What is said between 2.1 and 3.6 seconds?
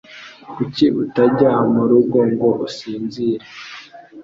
ngo usinzire?